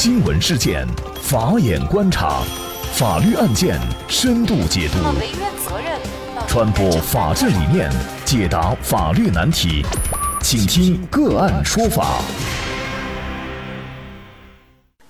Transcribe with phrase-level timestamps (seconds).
[0.00, 0.86] 新闻事件，
[1.20, 2.40] 法眼观察，
[2.94, 3.76] 法律案件
[4.06, 4.98] 深度解读，
[6.46, 7.90] 传播法治理念，
[8.24, 9.84] 解答法律难题，
[10.40, 12.22] 请听个案说法。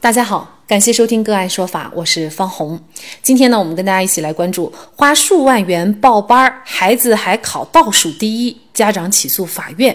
[0.01, 2.81] 大家好，感谢收听个案说法，我是方红。
[3.21, 9.95] 今天呢，我们跟大家一起来关注花数万元报班，孩子还考倒数第一，家长起诉法院。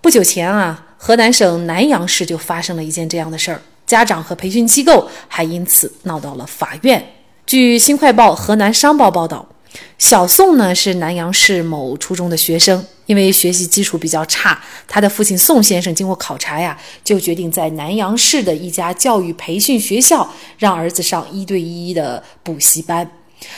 [0.00, 0.86] 不久前啊。
[1.00, 7.14] 河南省南阳市就发生了一件这样的事儿，家长和培训机构还因此闹到了法院。
[7.46, 9.48] 据新快报河南商报报道，
[9.96, 23.10] 小宋呢是南阳市某初中的学生，因为学习基础比较差，他的父亲宋先生经过考察呀，就决定在南阳市的一家教育培训学校让儿子上一对一的补习班。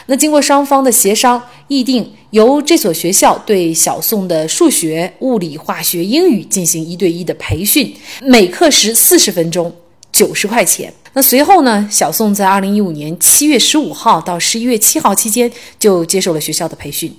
[0.06, 7.92] 那经过双方的协商，议定由这所学校对小宋的数学、物理、化学、英语进行一对一的培训，
[8.22, 9.74] 每课时四十分钟，
[10.20, 10.92] 九十块钱。
[11.14, 17.10] 那随后呢，小宋在二零一五年七月十五号到十一月七号期间就接受了学校的培训。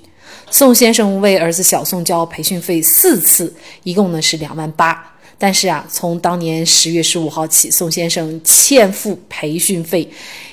[0.52, 5.04] 宋先生为儿子小宋交培训费四次，一共呢是两万八。
[5.40, 10.08] 但是啊，从当年十月十五号起，宋先生欠付培训费，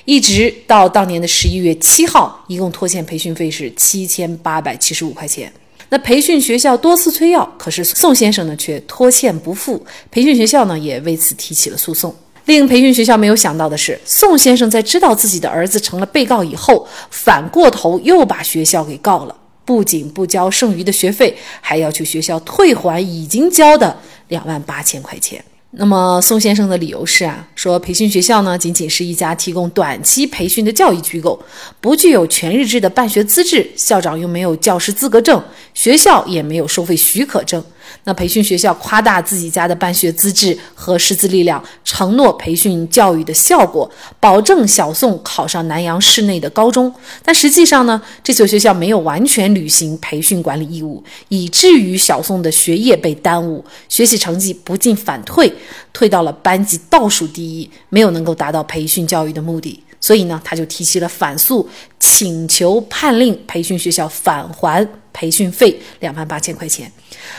[0.07, 5.53] 一直到当年的十一月七号，一共拖欠培训费是七千八百七十五块钱。
[5.91, 12.15] 那培训学校多次催要，可是宋先生呢却拖欠不付，培训学校呢也为此提起了诉讼。
[12.49, 19.37] 令培训学校没有想到的是，宋先生在知道自己的儿子成了被告以后，反过头又把学校给告了。
[19.67, 23.95] 不仅不交剩余的学费，还要求学校退还已经交的
[24.29, 25.45] 两万八千块钱。
[25.73, 31.39] 那么宋先生的理由是啊，说培训学校呢仅仅是一家提供短期培训的教育机构，
[31.83, 37.62] 不具有全日制的办学资质，校长又没有教师资格证，学校也没有收费许可证。
[38.05, 46.92] 那培训学校夸大自己家的办学资质和师资力量，承诺培训教育的效果，保证小宋考上南阳市内的高中。
[47.25, 55.53] 但实际上呢，这所学校没有完全履行培训管理义务，以至于小宋的学业被耽误，学习成绩不进反退，
[55.93, 59.82] 退到了班级倒数第一，没有能够达到培训教育的目的。
[60.00, 66.91] 所以呢，他就提起了反诉，请求判令培训学校返还培训费两万八千块钱。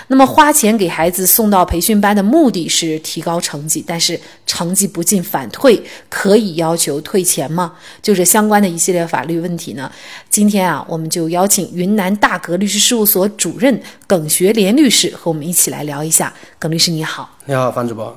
[0.08, 7.74] 那么花钱给孩子送到培训班的目的是提高成绩，但是成绩不进反退，可以要求退钱吗？
[8.02, 9.90] 就是相关的一系列法律问题呢？
[10.30, 16.34] 今天啊，我们就邀请云南大格律师事务所主任耿学莲律师和我们一起来聊一下。
[16.60, 18.16] 耿律师你好，你好，方主播，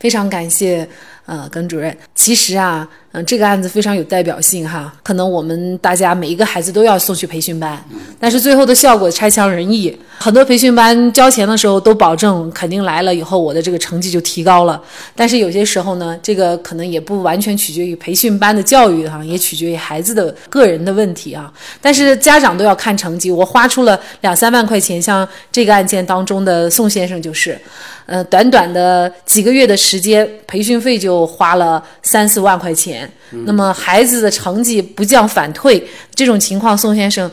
[0.00, 0.88] 非常感谢。
[1.24, 4.92] 呃，耿主任，其实啊，嗯，这个案子非常有代表性哈。
[5.04, 7.80] 可能我们大家每一个孩子都要送去培训班，
[8.18, 9.96] 但是最后的效果差强人意。
[10.18, 14.80] 很多培训班交钱的时候都保证肯定来了以后我的这个成绩就提高了，
[15.14, 21.52] 但是有些时候呢，这个可能也不完全取决于培训班的教育哈，也取决于孩子的个人的问题啊。
[21.80, 27.56] 但是家长都要看成绩，我花出了两三万块钱，像这个案件当中的宋先生就是。
[28.04, 33.10] 呃，短短的几个月的时间，培训费就花了三四万块钱。
[33.44, 35.82] 那么孩子的成绩不降反退，
[36.14, 37.30] 这种情况，宋先生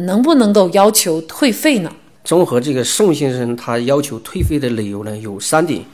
[0.00, 1.90] 能不能够要求退费呢？
[2.24, 5.84] 综合这个宋先生他要求退费的理由呢，有三点：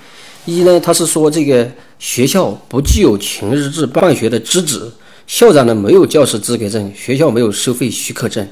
[0.45, 1.67] 一呢，他是说这个
[1.99, 4.81] 学校不具有全日制办学的资质，
[5.27, 8.47] 校长呢没有教师资格证，学校没有收费许可证。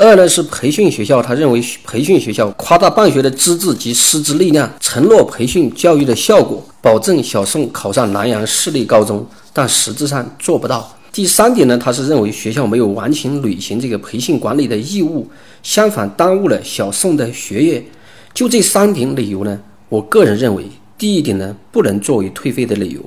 [0.00, 10.96] 二呢是培训学校，他认为培训学校夸大办学的资质及师资力量，承诺培训教育的效果，保证小宋考上南阳市立高中，但实质上做不到。
[11.10, 15.28] 第三点呢，他是认为学校没有完全履行这个培训管理的义务，
[15.64, 17.84] 相反耽误了小宋的学业。
[18.32, 20.62] 就这三点理由呢，我个人认为，
[20.96, 23.00] 第一点呢不能作为退费的理由，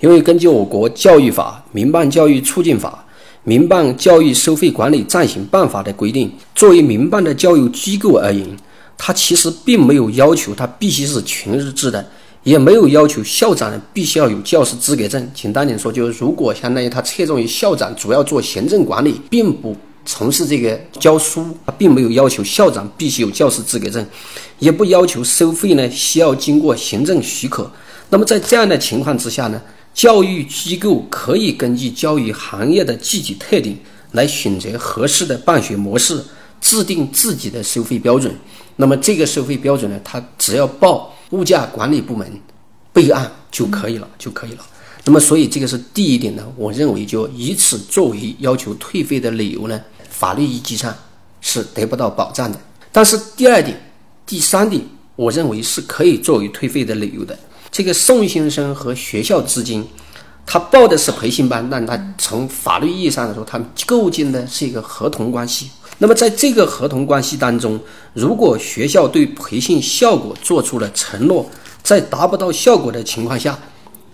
[0.00, 3.02] 因为根据我国教育法、民办教育促进法。
[3.48, 8.44] 民办教育收费管理暂行办法的规定，作为民办的教育机构而言，
[8.98, 12.04] 它其实并没有要求它必须是全日制的，
[12.42, 15.30] 也没有要求校长必须要有教师资格证。
[15.32, 24.04] 简单点说，就是如果相当于他侧重于校长主要做行政管理，并不从事这个教书，他并没有要求校长必须有教师资格证，
[24.58, 27.70] 也不要求收费呢需要经过行政许可。
[28.10, 29.62] 那么在这样的情况之下呢？
[29.96, 33.74] 教育机构可以根据教育行业的具体特点
[34.12, 36.22] 来选择合适的办学模式，
[36.60, 38.30] 制定自己的收费标准。
[38.76, 42.30] 那么这个收费标准呢，它只要报物价管理部门
[42.92, 44.58] 备案就可以了，就可以了。
[45.04, 50.94] 那么所以这个是第一点呢，我认为就以此作为要求退费的理由呢，法律依据上
[51.40, 52.60] 是得不到保障的。
[52.92, 53.80] 但是第二点、
[54.26, 54.82] 第三点，
[55.16, 57.38] 我认为是可以作为退费的理由的。
[57.76, 59.84] 这个宋先生和学校之间，
[60.46, 65.68] 他报的是培训班，但他从法律意义上来说，他们构建的是一个合同关系。
[65.98, 67.78] 那么在这个合同关系当中，
[68.14, 71.44] 如果学校对培训效果做出了承诺，
[71.82, 73.58] 在达不到效果的情况下，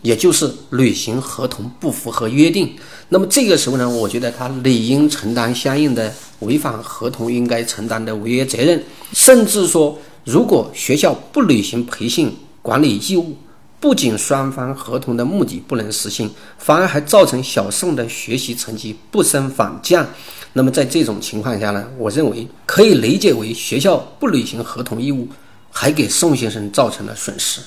[0.00, 2.74] 也就是履行合同不符合约定，
[3.10, 8.82] 那么这个时候呢，我觉得他理应承担相应的违反合同应该承担的违约责任，
[9.12, 13.36] 甚至说，如果学校不履行培训管理义务。
[13.82, 20.06] 不仅双方合同的目的不能实现，反而还造成小宋的学习成绩不升反降。
[20.52, 25.26] 那么在这种情况下呢，我认为可以理解为学校不履行合同义务，
[25.68, 27.60] 还给宋先生造成了损失。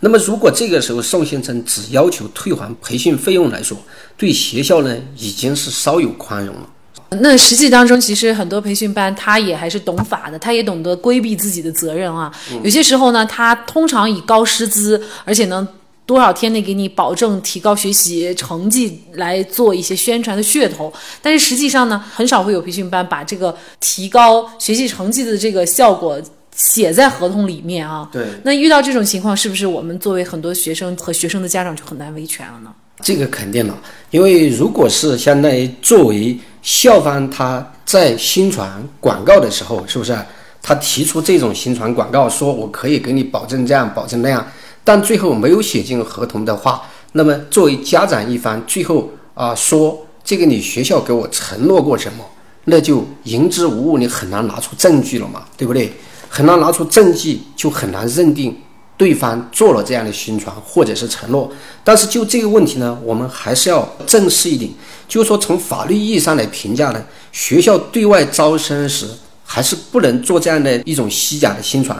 [0.00, 3.76] 那么如果这个时候宋先生只要求退还培训费用来说，
[4.16, 6.66] 对学校呢已经是稍有宽容了。
[7.10, 12.30] 那实际当中，其实很多培训班他也还是懂法的，他也懂得规避自己的责任啊。
[12.62, 15.66] 有些时候呢，他通常以高师资，而且呢
[16.04, 20.92] 多少天内给你保证提高学习成绩来做一些宣传的噱头。
[21.22, 26.20] 但是实际上呢，很少会有培训班把这个提高学习成绩的这个效果
[26.54, 28.08] 写在合同里面啊。
[28.12, 28.26] 对。
[28.44, 32.70] 那遇到这种情况，是不是我们作为很多学生和学生的家长就很难维权了呢？
[33.02, 33.78] 这个肯定了，
[34.10, 36.38] 因为如果是相当于作为。
[36.60, 40.14] 校方他在宣传广告的时候，是不是
[40.60, 44.44] 他提出这种宣传广告，说我可以给你保证这样，保证那样，
[44.84, 52.24] 但最后没有写进合同的话，那么作为家长一方，最后啊说这个你学校给我承诺过什么，
[52.64, 55.90] 那就言之无物，你很难拿出证据了嘛，对不对？
[56.28, 58.54] 很难拿出证据，就很难认定
[58.98, 61.50] 对方做了这样的宣传或者是承诺。
[61.82, 64.70] 但是就这个问题呢，我们还是要正视一点。
[65.08, 67.02] 就是说，从法律意义上来评价呢，
[67.32, 69.06] 学校对外招生时
[69.42, 71.96] 还是不能做这样的一种虚假的宣传，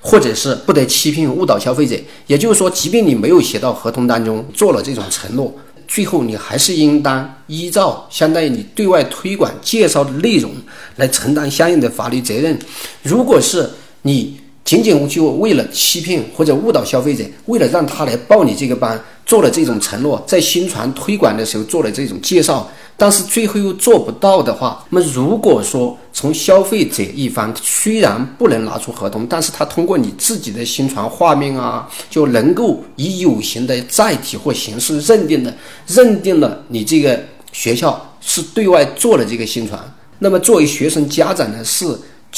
[0.00, 1.94] 或者是不得欺骗误导消费者。
[2.26, 5.54] 也就是说，即便你没有写到合同当中做了这种承诺，
[5.86, 10.50] 最后你还是应当依照相当于你对外推广介绍的内容
[10.96, 12.58] 来承担相应的法律责任。
[13.04, 13.70] 如果是
[14.02, 19.02] 你仅仅就为了欺骗或者误导消费者，为了让他来报你这个班。
[19.24, 22.66] 做了这种承诺，在宣传推广的时候做了这种介绍，
[22.96, 35.54] 但是最后又做不到的话，那么如果说从消费者一方虽然不能拿出合同，但是他通过你自己的宣传画面啊，就能够以有形的载体或形式认定的，
[35.86, 37.22] 认定了你这个
[37.52, 39.78] 学校是对外做了这个宣传，
[40.20, 41.86] 那么作为学生家长呢，是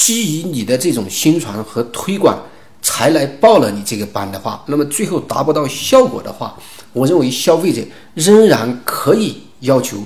[0.02, 2.42] 基于你的这种宣传和推广
[2.80, 6.56] 才来报了你这个班的话，那么最后达不到效果的话。
[6.94, 7.82] 我认为消费者
[8.14, 9.98] 仍然可以要求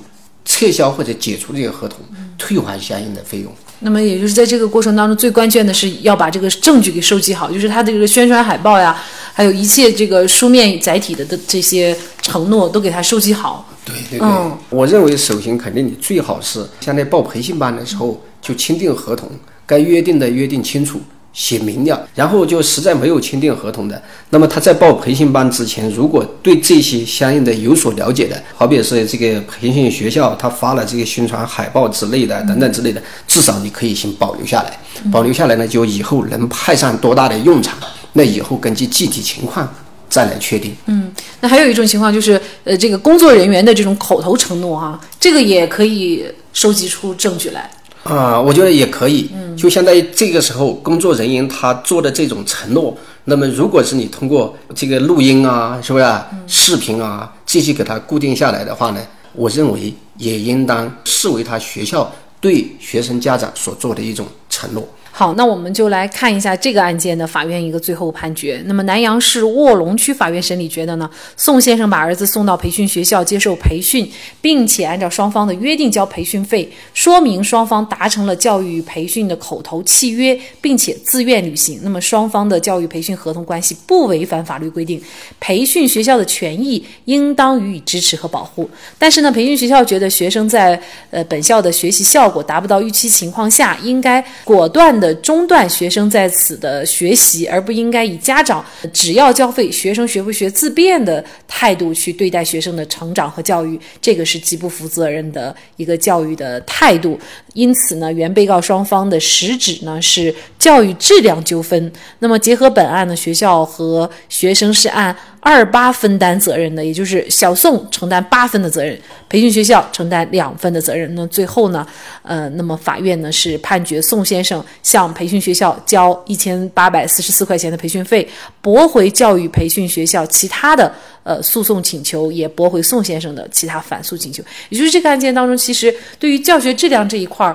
[0.45, 2.01] 撤销或者解除这个合同，
[2.37, 3.53] 退还相应的费用。
[3.79, 9.01] 那么，也就是在这个过程当中，最关键的是要把这个证据给收集好，就是他的这个宣传海报呀，
[9.33, 13.67] 还有一切这个书面载体的的这些承诺都给他收集好。
[13.85, 14.29] 对对对，
[14.69, 19.31] 我认为首先肯定你最好是像在报培训班的时候就签订合同，
[19.67, 21.01] 该约定的约定清楚。
[21.37, 24.01] 写明了，然后就实在没有签订合同的，
[24.31, 34.79] 那么他在报培训班之前，如果对这些相应的有所了解的，好比是这个培训学校他发了这个宣传海报之类的等等之类的，至少你可以先保留下来，
[35.11, 37.77] 保留下来呢，就以后能派上多大的用场，
[38.13, 39.69] 那以后根据具体情况
[40.09, 40.73] 再来确定。
[40.87, 47.69] 嗯，那还有一种情况就是，呃，这个工作人员的这种口头承诺哈，这个也可以收集出证据来。
[48.05, 59.01] 啊，我觉得也可以，就相当于这个时候工作人员他做的这种承诺，那么如果是你通过这个录音啊，是不是啊视频啊这些给他固定下来的话呢，
[59.33, 64.87] 我认为也应当视为他学校对学生家长所做的一种承诺。
[65.17, 68.61] 好，那我们就来看一下这个案件的法院一个最后判决。
[68.67, 81.79] 那么南阳市卧龙区法院审理觉得呢，宋先生把儿子送到培训学校接受培训，并且按照双方的约定交培训费，说明双方达成了教育培训的口头契约，并且自愿履行。
[81.85, 85.01] 那么双方的教育培训合同关系不违反法律规定，
[85.39, 88.69] 培训学校的权益应当予以支持和保护。
[88.99, 90.77] 但是呢，培训学校觉得学生在
[91.13, 95.04] 呃本校的学习效果达不到预期情况下，应该果断的。
[95.17, 107.19] 中断学生在此的学习，而不应该以家长只要交费，学生学不学自便的态度去对待学生的成长和教育，这个是极不负责任的一个教育的态度。
[107.55, 111.93] 因此呢，原被告双方的实质呢是教育质量纠纷。
[112.21, 115.17] 那么结合本案呢，学校和学生是按。
[115.47, 118.99] 二八分担责任的，也就是小宋承担八分的责任，
[119.29, 121.15] 培训学校承担两分的责任。
[121.15, 121.87] 那最后呢，
[122.23, 128.27] 呃，那么法院呢是判决宋先生向培训学校交一千八百四十四块钱的培训费，
[128.63, 130.91] 驳回教育培训学校其他的
[131.25, 134.43] 呃诉讼请求，也驳回宋先生的其他反诉请求。
[134.71, 137.55] 也就是这个案件当中，其实对于教学质量这一块儿，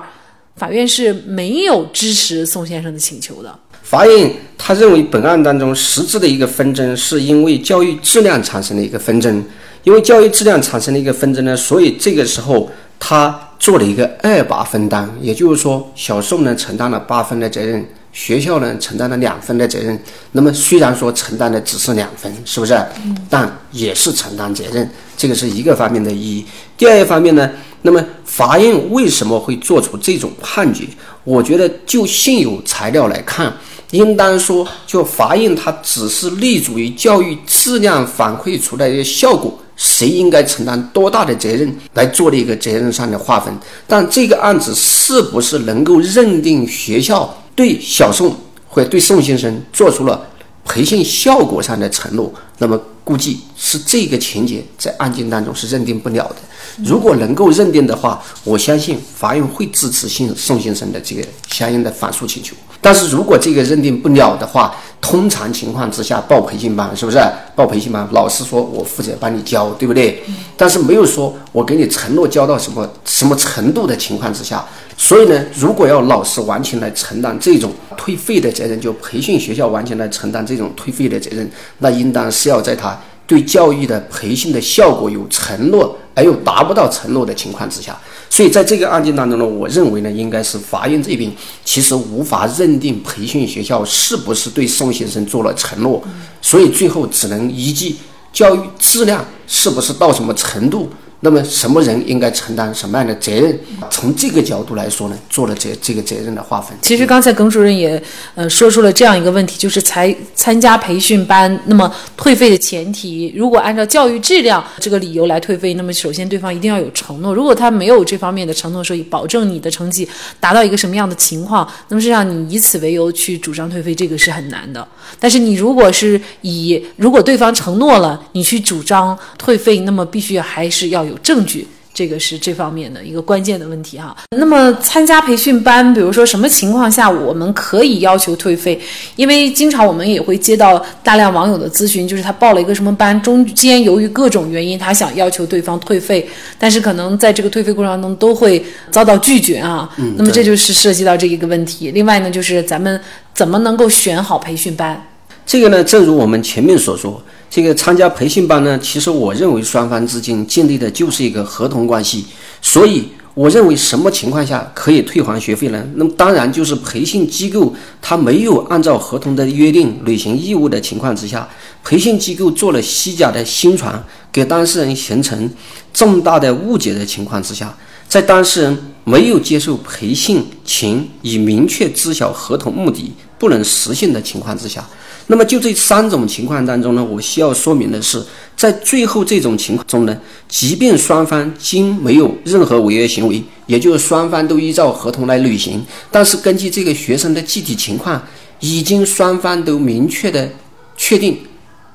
[0.54, 3.58] 法院是没有支持宋先生的请求的。
[3.90, 9.44] 法院他认为本案当中实质的一个纷争，是因为教育质量产生的一个纷争。
[9.82, 12.70] 因为教育质量产生的一个纷争呢，所以这个时候
[13.00, 19.98] 他做了一个二八分担，也就是说，小宋呢承担了八分的责任，学校呢承担了两分的责任。
[20.30, 22.80] 那么虽然说承担的只是两分，是不是？
[23.28, 26.46] 但也是承担责任，这个是一个方面的意义。
[26.78, 27.50] 第二一方面呢，
[27.82, 30.84] 那么法院为什么会做出这种判决？
[31.24, 33.52] 我觉得就现有材料来看。
[33.92, 43.52] 应当说，就法院它只是立足于教育质量反馈出来的效果，谁应该承担多大的责任来做的一个责任上的划分。
[43.86, 48.34] 但这个案子是不是能够认定学校对小宋
[48.68, 50.24] 或对宋先生做出了
[50.70, 52.32] 培训效果上的承诺？
[52.58, 56.36] 那么估计是这个情节在案件当中是认定不了的。
[56.84, 62.54] 如果能够认定的话，我相信法院会支持宋先生的这个相应的反诉请求。
[62.80, 67.18] 但是如果这个认定不了的话，通常情况之下报培训班是不是？
[67.56, 70.22] 报培训班，老师说我负责帮你教，对不对？
[70.56, 74.64] 但是没有说我给你承诺教到什么什么程度的情况之下，
[75.02, 87.98] 所以呢，如果要老师完全来承担这种退费的责任，就培训学校完全来承担这种退费的责任，那应当是要在他对教育的培训的效果有承诺而又达不到承诺的情况之下。
[88.28, 91.32] 所以在这个案件当中呢，我认为呢，应该是法院这边
[91.64, 96.02] 其实无法认定培训学校是不是对宋先生做了承诺，
[96.42, 97.96] 所以最后只能依据
[98.34, 100.90] 教育质量是不是到什么程度。
[101.22, 103.58] 那么什么人应该承担什么样的责任？
[103.90, 106.76] 从这个角度来说呢，做了这这个责任的划分。
[106.80, 108.02] 其实刚才耿主任也
[108.34, 117.34] 呃说出了这样一个问题，就是才参加培训班，那么退费的前提，如果按照教育质量这个理由来退费，那么首先对方一定要有承诺。
[117.34, 120.08] 如果他没有这方面的承诺，说保证你的成绩
[120.40, 124.86] 达到一个什么样的情况，那么实际上你以此为由去主张退费，这个是很难的。
[125.18, 131.18] 但是你如果是以如果对方承诺了，你去主张退费，那么必须还是要有。
[131.18, 134.16] 证据，这个是这方面的一个关键的问题哈。
[134.36, 138.80] 那么参加培训班，比如说什么情况下我们可以要求退费？
[139.16, 146.26] 因为经常我们也会接到大量网友的咨询，就是他报了一个什么班，中间由于各种原因，他想要求对方退费，
[146.58, 149.88] 但是可能在这个退费过程当中都会遭到拒绝啊。
[149.98, 151.90] 嗯，那么这就是涉及到这一个问题。
[151.90, 152.98] 另外呢，就是咱们
[153.34, 155.00] 怎么能够选好培训班？
[155.44, 157.22] 这个呢，正如我们前面所说。
[157.50, 162.24] 这个参加培训班呢，其实我认为双方之间建立的就是一个合同关系，
[162.62, 165.84] 所以我认为什么情况下可以退还学费呢？
[165.96, 171.48] 那么当然就是培训机构他没有按照合同的约定履行义务的情况之下，
[171.82, 175.50] 培训机构做了虚假的宣传，给当事人形成
[175.92, 177.76] 重大的误解的情况之下，
[178.06, 184.88] 在当事人没有接受培训前已明确知晓合同目的不能实现的情况之下。
[185.26, 188.20] 那么就这三种情况当中呢，我需要说明的是，
[188.56, 190.16] 在最后这种情况中呢，
[190.48, 198.20] 即便双方均没有任何违约行为，也就是双方都依照合同来履行，但是根据这个学生的具体情况，
[198.58, 200.50] 已经双方都明确的
[200.96, 201.38] 确定，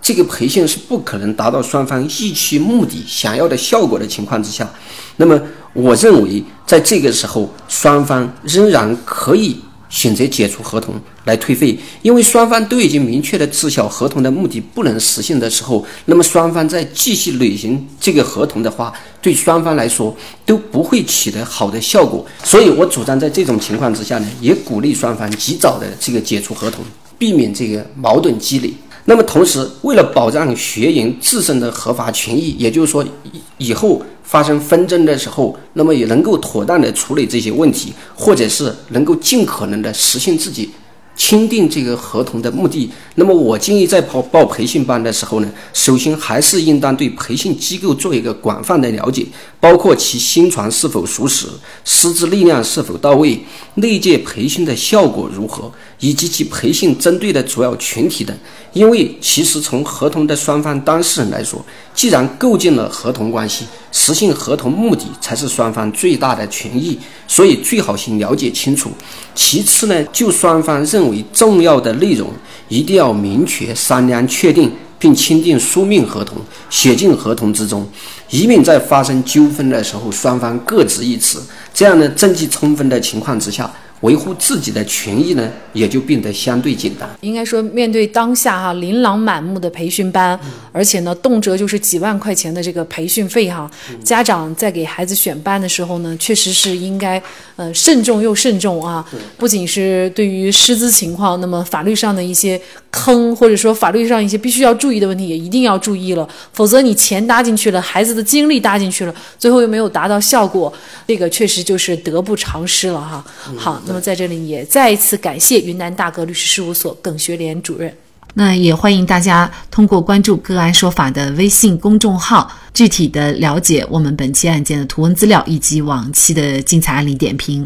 [0.01, 4.69] 这个培训是不可能达到双方预期目的、想要的效果的情况之下，
[5.17, 5.39] 那么
[5.73, 9.59] 我认为在这个时候，双方仍然可以。
[9.95, 20.13] 选择解除合同来退费，因为双方都已经明确的知晓合同的目的不能实现的时候，那么双方在继续履行这个合同的话，对双方来说
[20.45, 22.25] 都不会取得好的效果。
[22.43, 26.83] 所以我主张在这种情况之下呢，也鼓励双方及早的这个解除合同，
[27.17, 28.73] 避免这个矛盾积累。
[29.05, 34.01] 那么同时，为了保障学员自身的合法权益，也就是说以以后。
[34.35, 40.69] 发生纷争的时候，那么也能够妥当的处理这些问题，或者是能够尽可能的实现自己
[41.15, 42.91] 签订这个合同的目的。
[43.15, 49.25] 那么我建议在报报培训班的时候呢，首先还是应当对培训机构做一个广泛的了解，
[49.61, 51.47] 包括其宣传是否属实，
[51.85, 53.39] 师资力量是否到位，
[53.75, 55.71] 内届培训的效果如何，
[56.05, 58.37] 以及其培训针对的主要群体等。
[58.73, 68.91] 因为其实从合同的双方当事人来说，既然构建了合同关系，实现合同目的才是双方最大的权益，所以最好先了解清楚。
[69.33, 72.29] 其次呢，就双方认为重要的内容，
[72.67, 74.69] 一定要明确商量确定，
[74.99, 76.37] 并签订书面合同，
[76.69, 77.87] 写进合同之中，
[78.29, 81.41] 以免在发生纠纷的时候，双方各执一词。
[81.73, 83.73] 这样呢，证据充分的情况之下。
[84.05, 87.09] 维护自己的权益呢，也就变得相对简单。
[87.21, 90.39] 应该说，面对当下哈琳琅满目的培训班，
[90.71, 93.69] 而且呢，动辄就是几万块钱的这个培训费哈，
[94.03, 97.19] 家长在给孩子选班的时候呢，确实是应该
[97.55, 99.03] 呃慎重又慎重啊。
[99.37, 106.29] 不仅是对于师资情况，那么法律上的一些坑，或者说法律上一些必须要注意的问题，也一定要注意了。
[106.53, 110.71] 否则你钱搭进去了，孩子的精力搭进去了，最后又没有达到效果，
[111.07, 113.25] 这个确实就是得不偿失了哈。
[113.57, 113.81] 好。
[113.87, 117.93] 那在这里也再一次感谢云南大格律师事务所耿学莲主任。
[118.33, 127.65] 那也欢迎大家通过关注“个案说法”的微信公众号，具体的了解我们本期案件的图文资料以及往期的精彩案例点评。